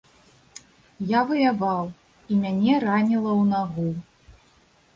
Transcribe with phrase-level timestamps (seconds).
[1.17, 1.83] Я ваяваў,
[2.31, 3.89] і мяне раніла ў нагу.